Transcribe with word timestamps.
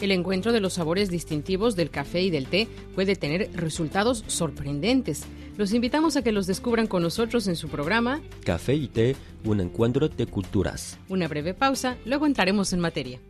El 0.00 0.12
encuentro 0.12 0.52
de 0.52 0.60
los 0.60 0.74
sabores 0.74 1.10
distintivos 1.10 1.74
del 1.74 1.88
café 1.88 2.20
y 2.20 2.30
del 2.30 2.46
té 2.46 2.68
puede 2.94 3.16
tener 3.16 3.50
resultados 3.54 4.24
sorprendentes. 4.26 5.24
Los 5.56 5.72
invitamos 5.72 6.16
a 6.16 6.22
que 6.22 6.32
los 6.32 6.46
descubran 6.46 6.86
con 6.86 7.02
nosotros 7.02 7.46
en 7.48 7.56
su 7.56 7.68
programa 7.68 8.20
Café 8.44 8.74
y 8.74 8.88
té, 8.88 9.16
un 9.44 9.60
encuentro 9.60 10.08
de 10.08 10.26
culturas. 10.26 10.98
Una 11.08 11.28
breve 11.28 11.54
pausa, 11.54 11.96
luego 12.04 12.26
entraremos 12.26 12.74
en 12.74 12.80
materia. 12.80 13.20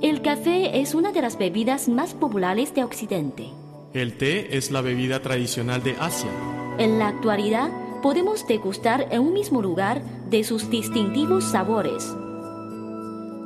El 0.00 0.22
café 0.22 0.80
es 0.80 0.94
una 0.94 1.10
de 1.10 1.22
las 1.22 1.38
bebidas 1.38 1.88
más 1.88 2.14
populares 2.14 2.72
de 2.74 2.84
Occidente. 2.84 3.48
El 3.94 4.16
té 4.16 4.56
es 4.56 4.70
la 4.70 4.80
bebida 4.80 5.22
tradicional 5.22 5.82
de 5.82 5.96
Asia. 5.98 6.30
En 6.78 7.00
la 7.00 7.08
actualidad, 7.08 7.70
podemos 8.02 8.46
degustar 8.46 9.08
en 9.10 9.22
un 9.22 9.32
mismo 9.32 9.60
lugar 9.60 10.02
de 10.30 10.44
sus 10.44 10.70
distintivos 10.70 11.44
sabores 11.44 12.14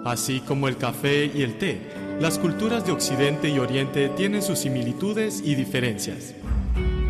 Así 0.04 0.40
como 0.40 0.66
el 0.66 0.78
café 0.78 1.30
y 1.32 1.42
el 1.42 1.58
té, 1.58 1.78
las 2.20 2.38
culturas 2.38 2.86
de 2.86 2.92
Occidente 2.92 3.50
y 3.50 3.58
Oriente 3.58 4.08
tienen 4.08 4.42
sus 4.42 4.60
similitudes 4.60 5.42
y 5.44 5.54
diferencias. 5.54 6.34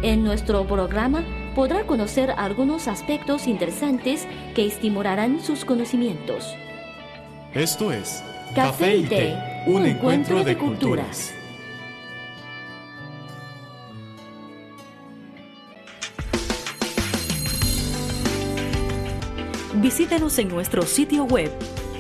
En 0.03 0.25
nuestro 0.25 0.67
programa 0.67 1.25
podrá 1.55 1.87
conocer 1.87 2.33
algunos 2.37 2.89
aspectos 2.89 3.47
interesantes 3.47 4.27
que 4.57 4.67
estimularán 4.67 5.41
sus 5.41 5.65
conocimientos. 5.65 6.53
Esto 7.55 7.93
es 7.93 8.25
Café 8.57 8.97
y 8.97 9.03
Té, 9.05 9.37
un 9.67 9.87
encuentro 9.87 10.43
de 10.43 10.57
culturas. 10.57 11.33
Visítenos 19.75 20.39
en 20.39 20.49
nuestro 20.49 20.83
sitio 20.83 21.25
web 21.25 21.51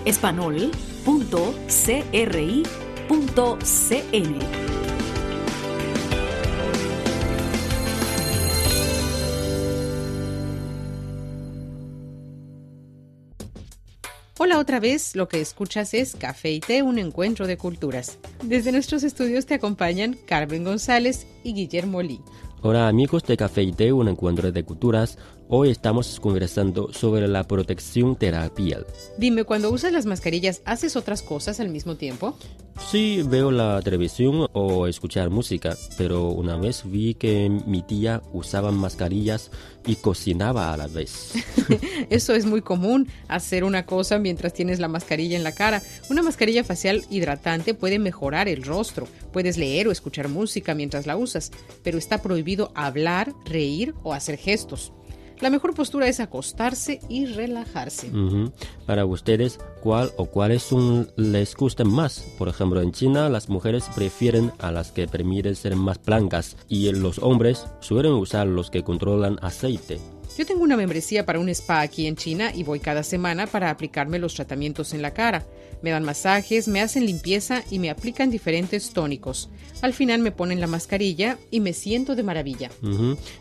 espanol.cri.cn. 0.05 0.71
Hola 14.43 14.59
otra 14.59 14.81
vez, 14.81 15.15
lo 15.17 15.29
que 15.29 15.41
escuchas 15.41 15.93
es 15.93 16.17
Café 16.17 16.51
y 16.51 16.61
Té, 16.61 16.83
un 16.83 16.99
encuentro 16.99 17.47
de 17.47 17.59
culturas. 17.59 18.19
Desde 18.43 18.73
nuestros 18.73 19.03
estudios 19.03 19.45
te 19.45 19.53
acompañan 19.53 20.17
Carmen 20.27 20.65
González 20.65 21.27
y 21.45 21.53
Guillermo 21.53 22.01
Lee. 22.01 22.23
Hola 22.63 22.89
amigos 22.89 23.23
de 23.25 23.37
Café 23.37 23.63
y 23.63 23.73
Té, 23.73 23.93
un 23.93 24.09
encuentro 24.09 24.51
de 24.51 24.65
culturas. 24.65 25.19
Hoy 25.53 25.71
estamos 25.71 26.21
conversando 26.21 26.93
sobre 26.93 27.27
la 27.27 27.43
protección 27.43 28.15
piel. 28.15 28.87
Dime, 29.19 29.43
cuando 29.43 29.73
usas 29.73 29.93
las 29.93 30.07
mascarillas, 30.07 30.63
¿haces 30.65 30.95
otras 30.95 31.23
cosas 31.23 31.59
al 31.59 31.71
mismo 31.71 31.97
tiempo? 31.97 32.39
Sí, 32.89 33.25
veo 33.27 33.51
la 33.51 33.83
televisión 33.83 34.47
o 34.53 34.87
escuchar 34.87 35.29
música, 35.29 35.77
pero 35.99 36.29
una 36.29 36.57
vez 36.57 36.85
vi 36.85 37.15
que 37.15 37.51
mi 37.67 37.83
tía 37.83 38.23
usaba 38.33 38.71
mascarillas 38.71 39.51
y 39.85 39.97
cocinaba 39.97 40.73
a 40.73 40.77
la 40.77 40.87
vez. 40.87 41.33
Eso 42.11 42.33
es 42.33 42.47
muy 42.47 42.63
común, 42.63 43.09
hacer 43.27 43.65
una 43.65 43.87
cosa 43.87 44.21
mientras 44.21 44.55
tienes 44.55 44.79
la 44.79 44.87
mascarilla 44.87 45.37
en 45.37 45.43
la 45.43 45.51
cara. 45.51 45.83
Una 46.11 46.23
mascarilla 46.23 46.63
facial 46.63 47.05
hidratante 47.11 47.75
puede 47.75 47.99
mejorar 47.99 48.47
el 48.47 48.63
rostro. 48.63 49.09
Puedes 49.33 49.59
leer 49.59 49.89
o 49.89 49.91
escuchar 49.91 50.29
música 50.29 50.77
mientras 50.77 51.09
la 51.09 51.17
usas, 51.17 51.51
pero 51.83 51.99
está 51.99 52.23
prohibido 52.23 52.71
hablar, 52.77 53.35
reír 53.45 53.95
o 54.05 54.15
hacer 54.15 54.37
gestos. 54.37 54.93
La 55.41 55.49
mejor 55.49 55.75
postura 55.75 56.07
es 56.07 56.21
acostarse 56.21 57.01
y 57.09 57.27
relajarse. 57.27 58.11
Para 58.87 59.07
ustedes, 59.07 59.59
¿cuál 59.83 60.11
o 60.17 60.27
cuáles 60.27 60.63
son 60.63 61.11
les 61.17 61.57
gustan 61.57 61.89
más? 61.91 62.21
Por 62.39 62.49
ejemplo, 62.49 62.83
en 62.83 62.93
China 62.93 63.29
las 63.31 63.49
mujeres 63.49 63.85
prefieren 63.95 64.53
a 64.59 64.71
las 64.71 64.93
que 64.93 65.09
permiten 65.09 65.57
ser 65.57 65.77
más 65.77 65.99
blancas 66.05 66.57
y 66.69 66.91
los 66.93 67.19
hombres 67.21 67.67
suelen 67.81 68.13
usar 68.13 68.47
los 68.47 68.71
que 68.71 68.83
controlan 68.83 69.39
aceite. 69.41 69.99
Yo 70.39 70.47
tengo 70.47 70.63
una 70.63 70.77
membresía 70.77 71.27
para 71.27 71.41
un 71.41 71.49
spa 71.49 71.81
aquí 71.81 72.07
en 72.07 72.17
China 72.17 72.53
y 72.55 72.63
voy 72.63 72.81
cada 72.81 73.03
semana 73.03 73.47
para 73.47 73.69
aplicarme 73.69 74.19
los 74.19 74.35
tratamientos 74.35 74.95
en 74.95 75.03
la 75.03 75.13
cara. 75.13 75.45
Me 75.83 75.91
dan 75.91 76.05
masajes, 76.05 76.69
me 76.69 76.81
hacen 76.81 77.05
limpieza 77.05 77.63
y 77.71 77.79
me 77.79 77.91
aplican 77.91 78.31
diferentes 78.31 78.93
tónicos. 78.93 79.51
Al 79.83 79.93
final 79.93 80.21
me 80.21 80.33
ponen 80.33 80.61
la 80.61 80.67
mascarilla 80.67 81.39
y 81.51 81.61
me 81.61 81.73
siento 81.73 82.15
de 82.15 82.23
maravilla. 82.23 82.71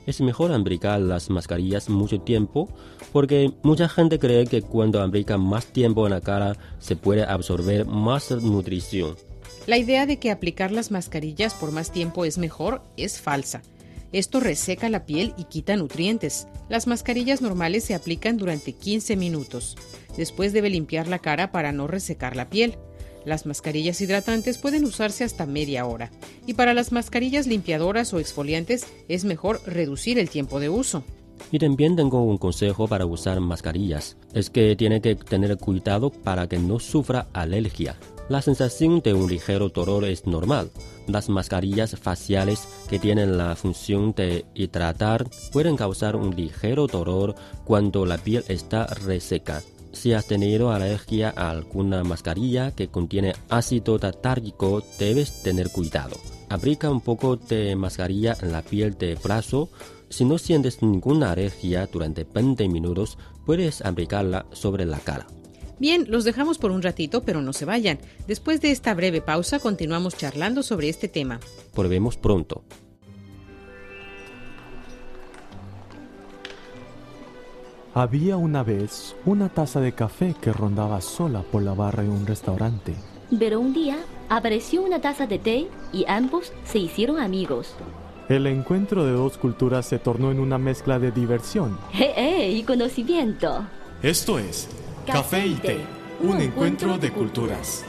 Es 0.06 0.20
mejor 0.20 0.52
aplicar 0.52 1.00
las 1.00 1.30
mascarillas 1.30 1.90
mucho 1.90 2.22
tiempo 2.22 2.70
porque 3.12 3.54
mucha 3.64 3.88
gente 3.88 4.20
cree 4.20 4.46
que 4.48 4.62
cuando 4.62 5.02
aplican 5.02 5.42
más 5.42 5.68
tiempo 5.68 6.06
en 6.08 6.14
la 6.14 6.22
cara 6.22 6.58
se 6.80 6.96
puede 6.96 7.24
absorber 7.24 7.86
más 7.86 8.32
nutrición. 8.32 9.16
La 9.68 9.78
idea 9.78 10.06
de 10.06 10.18
que 10.18 10.32
aplicar 10.32 10.72
las 10.72 10.90
mascarillas 10.90 11.54
por 11.54 11.72
más 11.72 11.92
tiempo 11.92 12.26
es 12.26 12.38
mejor 12.38 12.82
es 12.98 13.22
falsa. 13.22 13.62
Esto 14.12 14.40
reseca 14.40 14.90
la 14.90 15.06
piel 15.06 15.34
y 15.38 15.44
quita 15.44 15.76
nutrientes. 15.76 16.48
Las 16.68 16.88
mascarillas 16.88 17.42
normales 17.42 17.84
se 17.84 17.94
aplican 17.94 18.38
durante 18.38 18.74
15 18.74 19.16
minutos. 19.16 19.78
Después 20.18 20.52
debe 20.52 20.70
limpiar 20.70 21.08
la 21.08 21.20
cara 21.20 21.52
para 21.52 21.72
no 21.72 21.86
resecar 21.86 22.36
la 22.36 22.50
piel. 22.50 22.78
Las 23.26 23.46
mascarillas 23.46 24.02
hidratantes 24.02 24.58
pueden 24.58 24.86
usarse 24.86 25.24
hasta 25.24 25.46
media 25.46 25.86
hora. 25.86 26.10
Y 26.48 26.56
para 26.56 26.74
las 26.74 26.92
mascarillas 26.92 27.46
limpiadoras 27.46 28.14
o 28.14 28.20
exfoliantes 28.20 28.88
es 29.08 29.26
mejor 29.26 29.62
reducir 29.66 30.18
el 30.18 30.30
tiempo 30.30 30.60
de 30.60 30.70
uso. 30.70 31.04
Y 31.52 31.60
también 31.60 31.96
tengo 31.96 32.24
un 32.24 32.38
consejo 32.38 32.88
para 32.88 33.06
usar 33.06 33.40
mascarillas. 33.40 34.18
Es 34.34 34.50
que 34.50 34.76
tiene 34.76 35.02
que 35.02 35.16
tener 35.16 35.58
cuidado 35.58 36.10
para 36.10 36.48
que 36.48 36.58
no 36.58 36.80
sufra 36.80 37.28
alergia. 37.34 37.96
La 38.30 38.44
sensación 38.44 39.02
de 39.02 39.16
un 39.16 39.28
ligero 39.28 39.70
dolor 39.70 40.06
es 40.06 40.28
normal. 40.28 40.70
Las 41.08 41.30
mascarillas 41.30 41.98
faciales 42.00 42.68
que 42.88 43.00
tienen 43.00 43.40
la 43.40 43.56
función 43.56 44.14
de 44.14 44.46
hidratar 44.54 45.28
pueden 45.52 45.76
causar 45.76 46.16
un 46.16 46.36
ligero 46.36 46.86
dolor 46.86 47.34
cuando 47.66 48.06
la 48.06 48.20
piel 48.20 48.44
está 48.48 48.86
reseca. 48.86 49.64
Si 49.94 50.14
has 50.14 50.28
tenido 50.28 50.72
alergia 50.72 51.34
a 51.36 51.50
alguna 51.50 52.04
mascarilla 52.04 52.70
que 52.70 52.90
contiene 52.90 53.34
ácido 53.50 53.98
tatárgico, 53.98 54.84
debes 55.00 55.42
tener 55.42 55.72
cuidado. 55.72 56.16
Aplica 56.50 56.92
un 56.92 57.02
poco 57.02 57.36
de 57.36 57.76
mascarilla 57.76 58.38
en 58.44 58.52
la 58.52 58.62
piel 58.62 58.96
de 58.96 59.16
brazo. 59.16 59.70
Si 60.10 60.24
no 60.24 60.38
sientes 60.38 60.84
ninguna 60.84 61.32
alergia 61.32 61.88
durante 61.88 62.26
20 62.26 62.70
minutos, 62.70 63.18
puedes 63.44 63.84
aplicarla 63.84 64.46
sobre 64.52 64.86
la 64.86 65.00
cara. 65.00 65.26
Bien, 65.80 66.06
los 66.10 66.26
dejamos 66.26 66.58
por 66.58 66.72
un 66.72 66.82
ratito, 66.82 67.24
pero 67.24 67.42
no 67.42 67.54
se 67.54 67.66
vayan. 67.66 68.00
Después 68.28 68.60
de 68.60 68.72
esta 68.72 68.94
breve 68.94 69.22
pausa, 69.22 69.60
continuamos 69.60 70.18
charlando 70.18 70.62
sobre 70.62 70.90
este 70.90 71.08
tema. 71.08 71.40
Volvemos 71.74 72.18
pronto. 72.18 72.64
Había 77.94 78.38
una 78.38 78.64
vez 78.64 79.16
una 79.26 79.50
taza 79.50 79.80
de 79.80 79.94
café 79.94 80.36
que 80.40 80.54
rondaba 80.54 81.02
sola 81.02 81.42
por 81.42 81.64
la 81.64 81.74
barra 81.74 82.04
de 82.04 82.10
un 82.10 82.28
restaurante. 82.28 82.94
Pero 83.38 83.60
un 83.60 83.74
día 83.74 83.98
apareció 84.28 84.82
una 84.84 85.02
taza 85.02 85.28
de 85.28 85.40
té 85.40 85.68
y 85.94 86.06
ambos 86.08 86.52
se 86.66 86.80
hicieron 86.80 87.20
amigos. 87.20 87.74
El 88.28 88.46
encuentro 88.48 89.06
de 89.06 89.14
dos 89.14 89.38
culturas 89.38 89.88
se 89.88 89.98
tornó 89.98 90.30
en 90.32 90.40
una 90.40 90.58
mezcla 90.58 91.00
de 91.00 91.12
diversión. 91.12 91.80
¡Eh, 91.94 92.14
eh! 92.16 92.52
Y 92.52 92.64
conocimiento. 92.64 93.66
Esto 94.04 94.38
es 94.38 94.70
Café 95.12 95.48
y 95.48 95.56
té, 95.56 95.80
un 96.20 96.40
encuentro 96.40 97.00
de 97.00 97.12
culturas. 97.12 97.84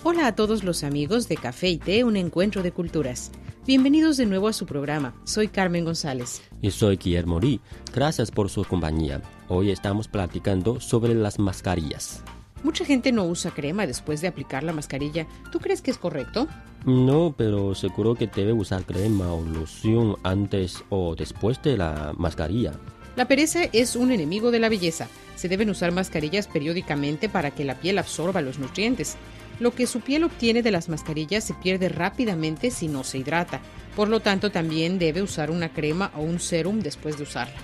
Hola 0.02 0.26
a 0.26 0.34
todos 0.34 0.64
los 0.64 0.82
amigos 0.82 1.28
de 1.28 1.36
Café 1.36 1.68
y 1.68 1.78
Té, 1.78 2.04
un 2.04 2.16
encuentro 2.16 2.62
de 2.62 2.72
culturas. 2.72 3.30
Bienvenidos 3.66 4.16
de 4.16 4.26
nuevo 4.26 4.46
a 4.46 4.52
su 4.52 4.64
programa. 4.64 5.12
Soy 5.24 5.48
Carmen 5.48 5.84
González. 5.84 6.40
Y 6.62 6.70
soy 6.70 6.98
Guillermo 6.98 7.40
Lee. 7.40 7.60
Gracias 7.92 8.30
por 8.30 8.48
su 8.48 8.64
compañía. 8.64 9.20
Hoy 9.48 9.72
estamos 9.72 10.06
platicando 10.06 10.80
sobre 10.80 11.16
las 11.16 11.40
mascarillas. 11.40 12.22
Mucha 12.62 12.84
gente 12.84 13.10
no 13.10 13.24
usa 13.24 13.50
crema 13.50 13.84
después 13.84 14.20
de 14.20 14.28
aplicar 14.28 14.62
la 14.62 14.72
mascarilla. 14.72 15.26
¿Tú 15.50 15.58
crees 15.58 15.82
que 15.82 15.90
es 15.90 15.98
correcto? 15.98 16.46
No, 16.84 17.34
pero 17.36 17.74
seguro 17.74 18.14
que 18.14 18.28
debe 18.28 18.52
usar 18.52 18.84
crema 18.84 19.34
o 19.34 19.42
loción 19.44 20.14
antes 20.22 20.84
o 20.88 21.16
después 21.16 21.60
de 21.60 21.76
la 21.76 22.14
mascarilla. 22.16 22.72
La 23.16 23.26
pereza 23.26 23.64
es 23.72 23.96
un 23.96 24.12
enemigo 24.12 24.52
de 24.52 24.60
la 24.60 24.68
belleza. 24.68 25.08
Se 25.34 25.48
deben 25.48 25.70
usar 25.70 25.90
mascarillas 25.90 26.46
periódicamente 26.46 27.28
para 27.28 27.50
que 27.50 27.64
la 27.64 27.74
piel 27.80 27.98
absorba 27.98 28.42
los 28.42 28.60
nutrientes. 28.60 29.16
Lo 29.58 29.70
que 29.70 29.86
su 29.86 30.00
piel 30.00 30.24
obtiene 30.24 30.62
de 30.62 30.70
las 30.70 30.88
mascarillas 30.88 31.44
se 31.44 31.54
pierde 31.54 31.88
rápidamente 31.88 32.70
si 32.70 32.88
no 32.88 33.04
se 33.04 33.18
hidrata. 33.18 33.60
Por 33.94 34.08
lo 34.08 34.20
tanto, 34.20 34.50
también 34.50 34.98
debe 34.98 35.22
usar 35.22 35.50
una 35.50 35.70
crema 35.70 36.10
o 36.14 36.20
un 36.20 36.38
serum 36.38 36.80
después 36.80 37.16
de 37.16 37.22
usarla. 37.22 37.56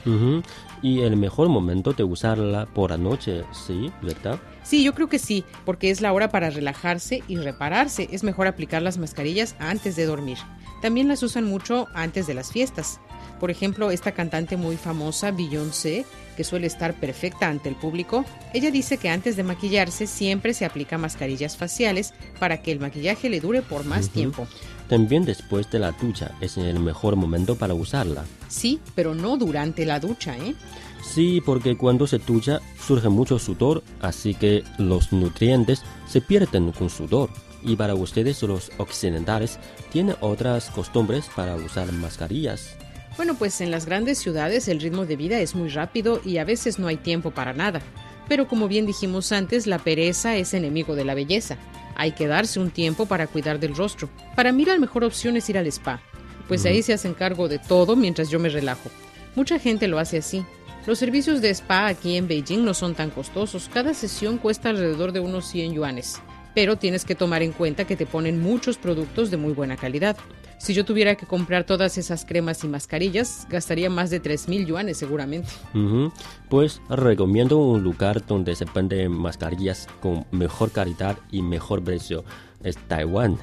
Y 0.81 1.01
el 1.01 1.17
mejor 1.17 1.51
momento 1.51 1.93
de 1.93 2.05
usarla 2.05 2.65
por 2.65 2.91
la 2.91 2.97
noche, 2.97 3.45
¿sí? 3.53 3.93
¿Verdad? 4.01 4.41
Sí, 4.63 4.83
yo 4.83 4.95
creo 4.95 5.09
que 5.09 5.19
sí, 5.19 5.45
porque 5.67 5.91
es 5.91 6.01
la 6.01 6.13
hora 6.13 6.31
para 6.31 6.49
relajarse 6.49 7.23
y 7.29 7.37
repararse. 7.37 8.09
Es 8.11 8.25
mejor 8.25 8.47
aplicar 8.47 8.81
las 8.81 8.97
mascarillas 8.97 9.57
antes 9.59 9.95
de 9.95 10.07
dormir. 10.07 10.39
También 10.81 11.07
las 11.09 11.23
usan 11.23 11.45
mucho 11.45 11.87
antes 11.93 12.27
de 12.27 12.35
las 12.35 12.51
fiestas. 12.51 12.99
Por 13.43 13.51
ejemplo, 13.51 13.91
esta 13.91 14.13
cantante 14.13 14.57
muy 14.57 14.77
famosa, 14.77 15.33
Beyoncé, 15.33 16.07
que 16.37 16.45
suele 16.45 16.69
estar 16.69 16.95
perfecta 16.95 17.49
ante 17.49 17.69
el 17.69 17.75
público, 17.75 18.25
ella 18.55 18.71
dice 18.71 18.99
que 18.99 19.09
antes 19.09 19.35
de 19.35 19.43
maquillarse 19.43 20.07
siempre 20.07 20.55
se 20.55 20.65
aplica 20.65 20.97
mascarillas 20.97 21.57
faciales 21.57 22.15
para 22.39 22.63
que 22.63 22.71
el 22.71 22.79
maquillaje 22.79 23.29
le 23.29 23.41
dure 23.41 23.61
por 23.61 23.85
más 23.85 24.11
tiempo. 24.11 24.47
También 24.89 25.25
después 25.25 25.69
de 25.73 25.81
la 25.81 25.91
ducha 25.91 26.37
es 26.41 26.57
el 26.57 26.79
mejor 26.79 27.17
momento 27.17 27.57
para 27.57 27.75
usarla. 27.75 28.23
Sí, 28.47 28.79
pero 28.95 29.13
no 29.13 29.37
durante 29.37 29.87
la 29.87 29.99
ducha, 29.99 30.39
¿eh? 30.39 30.55
Sí, 31.03 31.43
porque 31.45 31.77
cuando 31.77 32.07
se 32.07 32.19
ducha 32.19 32.61
surge 32.87 33.09
mucho 33.09 33.41
sudor, 33.41 33.83
así 34.01 34.35
que 34.35 34.63
los 34.79 35.13
nutrientes 35.13 35.83
se 36.07 36.21
pierden 36.21 36.71
con 36.71 36.89
sudor. 36.91 37.29
Y 37.65 37.75
para 37.75 37.97
ustedes 37.97 38.41
los 38.45 38.71
occidentales 38.79 39.59
tienen 39.91 40.15
otras 40.21 40.71
costumbres 40.71 41.29
para 41.35 41.57
usar 41.57 41.91
mascarillas. 41.91 42.77
Bueno, 43.17 43.35
pues 43.35 43.61
en 43.61 43.71
las 43.71 43.87
grandes 43.87 44.19
ciudades 44.19 44.69
el 44.69 44.81
ritmo 44.81 45.05
de 45.05 45.17
vida 45.17 45.39
es 45.41 45.55
muy 45.55 45.69
rápido 45.69 46.21
y 46.25 46.39
a 46.39 46.45
veces 46.45 46.79
no 46.79 46.89
hay 46.89 46.97
tiempo 46.97 47.31
para 47.31 47.53
nada. 47.53 47.83
Pero 48.29 48.49
como 48.49 48.69
bien 48.69 48.87
dijimos 48.87 49.33
antes, 49.33 49.67
la 49.67 49.79
pereza 49.79 50.37
es 50.37 50.55
enemigo 50.55 50.95
de 50.95 51.05
la 51.05 51.15
belleza. 51.15 51.59
Hay 51.95 52.13
que 52.13 52.27
darse 52.27 52.59
un 52.59 52.71
tiempo 52.71 53.05
para 53.07 53.27
cuidar 53.27 53.61
del 53.61 53.77
rostro. 53.77 54.09
Para 54.35 54.53
mí 54.53 54.65
la 54.65 54.79
mejor 54.79 55.05
opción 55.05 55.37
es 55.37 55.49
ir 55.51 55.59
al 55.59 55.67
spa, 55.67 56.01
pues 56.49 56.65
ahí 56.65 56.83
se 56.83 56.95
hacen 56.95 57.15
cargo 57.15 57.49
de 57.49 57.59
todo 57.59 57.97
mientras 57.97 58.31
yo 58.31 58.39
me 58.39 58.49
relajo. 58.49 58.91
Mucha 59.35 59.59
gente 59.59 59.89
lo 59.89 59.99
hace 59.99 60.19
así. 60.19 60.45
Los 60.87 60.99
servicios 60.99 61.41
de 61.41 61.51
spa 61.51 61.87
aquí 61.87 62.17
en 62.17 62.27
Beijing 62.27 62.65
no 62.65 62.75
son 62.75 62.95
tan 62.95 63.11
costosos. 63.11 63.71
Cada 63.73 63.95
sesión 63.95 64.39
cuesta 64.39 64.71
alrededor 64.71 65.13
de 65.13 65.21
unos 65.21 65.47
100 65.47 65.75
yuanes. 65.75 66.21
Pero 66.55 66.77
tienes 66.77 67.05
que 67.05 67.15
tomar 67.15 67.43
en 67.43 67.53
cuenta 67.53 67.87
que 67.87 67.97
te 67.97 68.05
ponen 68.05 68.43
muchos 68.43 68.79
productos 68.79 69.31
de 69.31 69.37
muy 69.37 69.53
buena 69.53 69.77
calidad. 69.77 70.17
Si 70.63 70.75
yo 70.75 70.85
tuviera 70.85 71.17
que 71.17 71.27
comprar 71.27 71.65
todas 71.65 71.99
esas 71.99 72.25
cremas 72.25 72.63
y 72.63 72.69
mascarillas, 72.69 73.49
gastaría 73.51 73.91
más 73.91 74.11
de 74.11 74.23
3.000 74.23 74.65
yuanes 74.65 74.97
seguramente. 74.97 75.49
Ujú. 75.75 76.13
Pues 76.49 76.81
recomiendo 76.89 77.59
un 77.59 77.83
lugar 77.83 78.25
donde 78.25 78.55
se 78.55 78.65
venden 78.73 79.11
mascarillas 79.11 79.89
con 80.01 80.25
mejor 80.31 80.71
calidad 80.71 81.19
y 81.33 81.43
mejor 81.43 81.83
precio. 81.83 82.25
Es 82.63 82.77
Taiwán. 82.77 83.39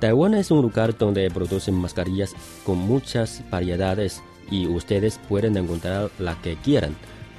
Taiwán 0.00 0.34
es 0.34 0.50
un 0.50 0.62
lugar 0.62 0.98
donde 0.98 1.30
producen 1.30 1.76
mascarillas 1.76 2.34
con 2.66 2.78
muchas 2.78 3.48
variedades 3.52 4.20
y 4.50 4.66
ustedes 4.66 5.20
pueden 5.28 5.56
encontrar 5.56 6.10
la 6.18 6.34
que 6.42 6.56
quieran. 6.56 6.96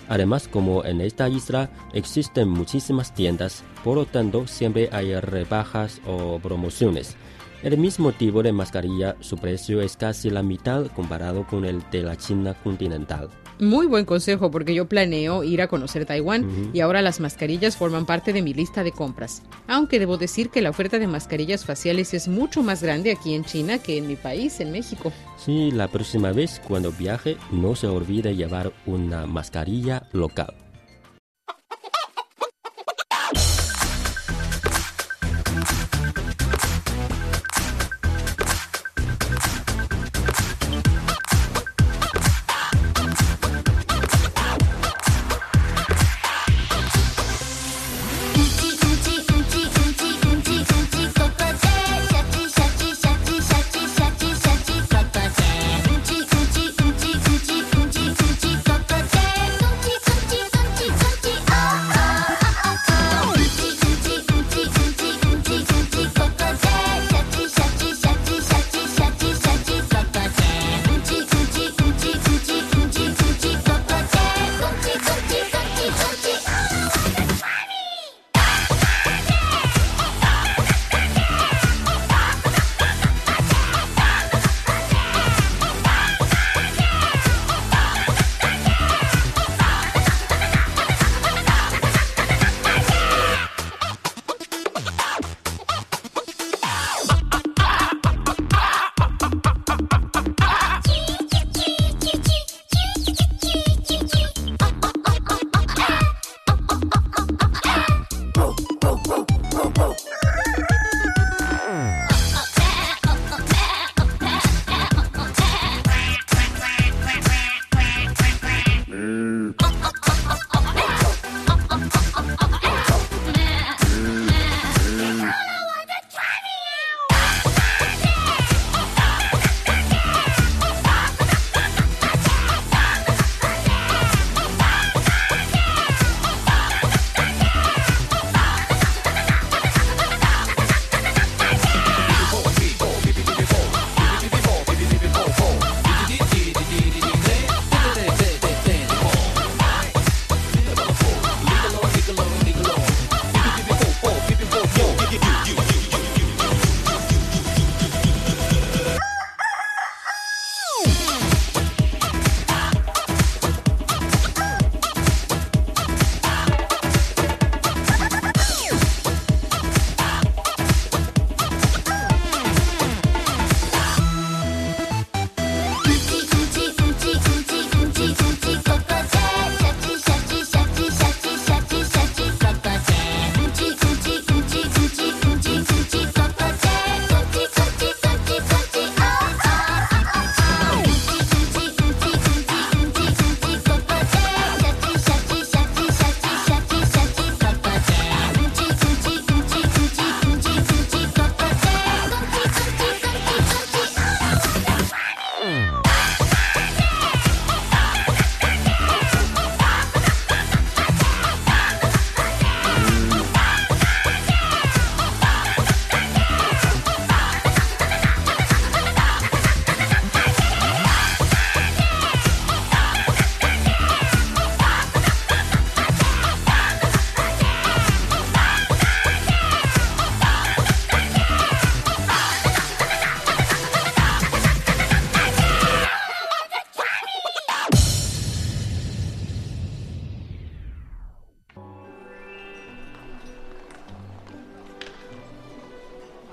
Además, 0.07 0.47
como 0.47 0.85
en 0.85 1.01
esta 1.01 1.27
isla 1.27 1.69
existen 1.91 2.47
muchísimas 2.47 3.13
tiendas, 3.13 3.65
por 3.83 3.97
lo 3.97 4.05
tanto 4.05 4.47
siempre 4.47 4.87
hay 4.93 5.13
rebajas 5.19 5.99
o 6.07 6.39
promociones. 6.39 7.17
El 7.65 7.79
mismo 7.79 8.11
tipo 8.11 8.43
de 8.43 8.51
mascarilla, 8.51 9.15
su 9.21 9.37
precio 9.37 9.81
es 9.81 9.97
casi 9.97 10.29
la 10.29 10.43
mitad 10.43 10.85
comparado 10.95 11.47
con 11.47 11.65
el 11.65 11.81
de 11.89 12.03
la 12.03 12.15
China 12.15 12.53
continental. 12.63 13.27
Muy 13.59 13.87
buen 13.87 14.05
consejo 14.05 14.51
porque 14.51 14.75
yo 14.75 14.87
planeo 14.87 15.43
ir 15.43 15.63
a 15.63 15.67
conocer 15.67 16.05
Taiwán 16.05 16.69
y 16.73 16.81
ahora 16.81 17.01
las 17.01 17.19
mascarillas 17.19 17.75
forman 17.75 18.05
parte 18.05 18.33
de 18.33 18.43
mi 18.43 18.53
lista 18.53 18.83
de 18.83 18.91
compras. 18.91 19.41
Aunque 19.67 19.97
debo 19.97 20.17
decir 20.17 20.51
que 20.51 20.61
la 20.61 20.69
oferta 20.69 20.99
de 20.99 21.07
mascarillas 21.07 21.65
faciales 21.65 22.13
es 22.13 22.27
mucho 22.27 22.61
más 22.61 22.83
grande 22.83 23.11
aquí 23.11 23.33
en 23.33 23.43
China 23.43 23.79
que 23.79 23.97
en 23.97 24.05
mi 24.05 24.15
país, 24.15 24.59
en 24.59 24.71
México. 24.71 25.11
Sí, 25.35 25.71
la 25.71 25.87
próxima 25.87 26.33
vez 26.33 26.61
cuando 26.67 26.91
viaje 26.91 27.35
no 27.51 27.73
se 27.73 27.87
olvide 27.87 28.35
llevar 28.35 28.73
una 28.85 29.25
mascarilla 29.25 30.07
local. 30.11 30.53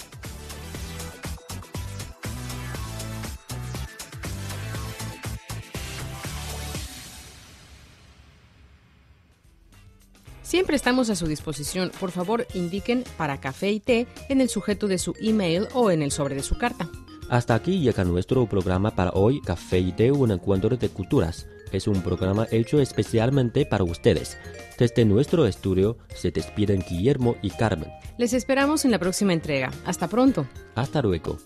Siempre 10.54 10.76
estamos 10.76 11.10
a 11.10 11.16
su 11.16 11.26
disposición. 11.26 11.92
Por 12.00 12.12
favor, 12.12 12.46
indiquen 12.54 13.04
para 13.18 13.42
café 13.42 13.72
y 13.72 13.80
té 13.80 14.06
en 14.30 14.40
el 14.40 14.50
sujeto 14.50 14.88
de 14.88 15.00
su 15.00 15.16
email 15.20 15.68
o 15.74 15.90
en 15.90 16.04
el 16.04 16.12
sobre 16.12 16.36
de 16.36 16.44
su 16.44 16.60
carta. 16.60 16.88
Hasta 17.28 17.56
aquí 17.56 17.80
llega 17.80 18.04
nuestro 18.04 18.46
programa 18.46 18.92
para 18.92 19.10
hoy, 19.14 19.42
Café 19.42 19.80
y 19.80 19.92
Té, 19.94 20.12
un 20.12 20.30
encuentro 20.30 20.78
de 20.78 20.90
culturas. 20.90 21.48
Es 21.74 21.88
un 21.88 22.02
programa 22.02 22.48
hecho 22.52 22.80
especialmente 22.80 23.66
para 23.66 23.84
ustedes. 23.84 24.38
Desde 24.80 25.04
nuestro 25.04 25.46
estudio 25.46 25.98
se 26.16 26.32
despiden 26.32 26.86
Guillermo 26.88 27.36
y 27.42 27.50
Carmen. 27.50 27.90
Les 28.18 28.34
esperamos 28.34 28.86
en 28.86 28.92
la 28.92 29.00
próxima 29.00 29.34
entrega. 29.34 29.72
Hasta 29.86 30.08
pronto. 30.08 30.48
Hasta 30.76 31.02
luego. 31.02 31.38